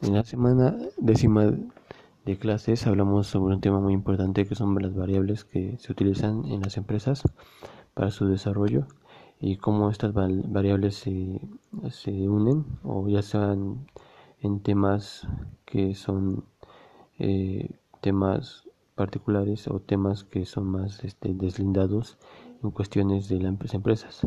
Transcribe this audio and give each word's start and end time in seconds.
En 0.00 0.14
la 0.14 0.22
semana 0.22 0.76
décima 0.96 1.52
de 2.24 2.38
clases 2.38 2.86
hablamos 2.86 3.26
sobre 3.26 3.54
un 3.56 3.60
tema 3.60 3.80
muy 3.80 3.92
importante 3.92 4.46
que 4.46 4.54
son 4.54 4.74
las 4.80 4.94
variables 4.94 5.44
que 5.44 5.76
se 5.78 5.90
utilizan 5.90 6.44
en 6.44 6.60
las 6.62 6.76
empresas 6.76 7.24
para 7.94 8.12
su 8.12 8.28
desarrollo 8.28 8.86
y 9.40 9.56
cómo 9.56 9.90
estas 9.90 10.12
variables 10.14 10.94
se, 10.94 11.40
se 11.90 12.28
unen 12.28 12.64
o 12.84 13.08
ya 13.08 13.22
sean 13.22 13.86
en 14.40 14.60
temas 14.60 15.26
que 15.64 15.96
son 15.96 16.44
eh, 17.18 17.68
temas 18.00 18.68
particulares 18.94 19.66
o 19.66 19.80
temas 19.80 20.22
que 20.22 20.46
son 20.46 20.64
más 20.70 21.02
este, 21.02 21.34
deslindados 21.34 22.18
en 22.62 22.70
cuestiones 22.70 23.28
de 23.28 23.40
las 23.40 23.74
empresas. 23.74 24.26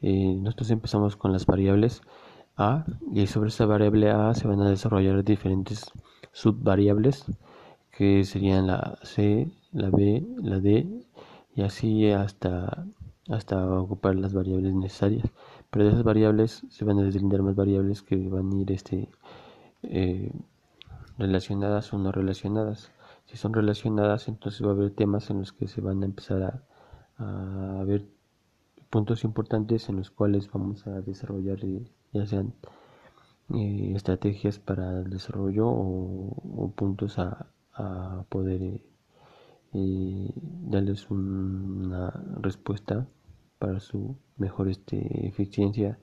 Eh, 0.00 0.34
nosotros 0.40 0.70
empezamos 0.70 1.16
con 1.16 1.32
las 1.32 1.44
variables 1.44 2.00
A 2.60 2.84
y 3.12 3.26
sobre 3.26 3.48
esa 3.48 3.66
variable 3.66 4.10
A 4.10 4.34
se 4.34 4.46
van 4.46 4.60
a 4.60 4.68
desarrollar 4.68 5.24
diferentes 5.24 5.90
subvariables 6.32 7.24
que 7.90 8.24
serían 8.24 8.66
la 8.66 8.98
C, 9.02 9.50
la 9.72 9.90
B, 9.90 10.24
la 10.42 10.60
D 10.60 10.86
y 11.54 11.62
así 11.62 12.10
hasta, 12.10 12.86
hasta 13.28 13.66
ocupar 13.66 14.16
las 14.16 14.34
variables 14.34 14.74
necesarias. 14.74 15.26
Pero 15.70 15.84
de 15.84 15.90
esas 15.92 16.04
variables 16.04 16.62
se 16.68 16.84
van 16.84 16.98
a 16.98 17.02
deslindar 17.02 17.42
más 17.42 17.54
variables 17.54 18.02
que 18.02 18.16
van 18.16 18.52
a 18.52 18.56
ir 18.56 18.72
este, 18.72 19.08
eh, 19.82 20.32
relacionadas 21.18 21.92
o 21.92 21.98
no 21.98 22.12
relacionadas. 22.12 22.90
Si 23.26 23.36
son 23.36 23.52
relacionadas, 23.52 24.28
entonces 24.28 24.66
va 24.66 24.70
a 24.70 24.74
haber 24.74 24.90
temas 24.90 25.30
en 25.30 25.38
los 25.38 25.52
que 25.52 25.68
se 25.68 25.80
van 25.80 26.02
a 26.02 26.06
empezar 26.06 26.42
a, 26.42 27.79
puntos 28.90 29.22
importantes 29.24 29.88
en 29.88 29.96
los 29.96 30.10
cuales 30.10 30.50
vamos 30.50 30.86
a 30.86 31.00
desarrollar 31.00 31.64
eh, 31.64 31.84
ya 32.12 32.26
sean 32.26 32.52
eh, 33.54 33.92
estrategias 33.94 34.58
para 34.58 35.00
el 35.00 35.10
desarrollo 35.10 35.68
o, 35.68 36.72
puntos 36.76 37.18
a, 37.18 37.46
poder 38.28 38.82
eh, 39.72 40.30
darles 40.34 41.10
una 41.10 42.10
respuesta 42.40 43.06
para 43.58 43.80
su 43.80 44.16
mejor 44.36 44.68
este, 44.68 45.26
eficiencia 45.26 45.98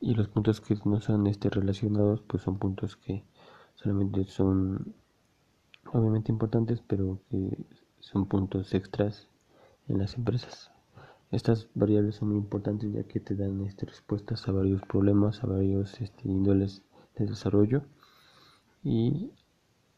y 0.00 0.14
los 0.14 0.28
puntos 0.28 0.60
que 0.60 0.76
no 0.84 1.00
son 1.00 1.26
este, 1.28 1.48
relacionados 1.48 2.20
pues 2.22 2.42
son 2.42 2.58
puntos 2.58 2.96
que 2.96 3.24
solamente 3.74 4.24
son 4.24 4.94
obviamente 5.92 6.30
importantes 6.30 6.82
pero 6.86 7.20
que 7.30 7.64
son 8.00 8.26
puntos 8.26 8.74
extras 8.74 9.28
en 9.88 9.98
las 9.98 10.14
empresas. 10.16 10.71
Estas 11.32 11.68
variables 11.74 12.16
son 12.16 12.28
muy 12.28 12.36
importantes 12.36 12.92
ya 12.92 13.04
que 13.04 13.18
te 13.18 13.34
dan 13.34 13.64
este, 13.64 13.86
respuestas 13.86 14.46
a 14.46 14.52
varios 14.52 14.82
problemas, 14.82 15.42
a 15.42 15.46
varios 15.46 15.98
este, 16.02 16.28
índoles 16.28 16.82
de 17.16 17.24
desarrollo 17.26 17.82
y, 18.84 19.30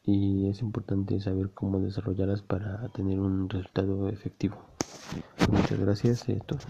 y, 0.03 0.47
es 0.47 0.61
importante 0.61 1.19
saber 1.19 1.51
cómo 1.51 1.79
desarrollarlas 1.81 2.41
para 2.41 2.87
tener 2.89 3.19
un 3.19 3.49
resultado 3.49 4.07
efectivo. 4.07 4.55
Muchas 5.51 5.77
gracias. 5.77 6.25
todos. 6.47 6.65